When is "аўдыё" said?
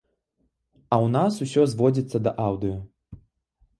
2.47-2.77